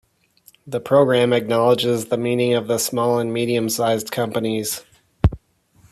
The 0.65 0.79
programme 0.79 1.31
acknowledges 1.31 2.05
the 2.05 2.17
meaning 2.17 2.55
of 2.55 2.67
the 2.67 2.79
small 2.79 3.19
and 3.19 3.31
medium-sized 3.31 4.09
companies. 4.09 4.83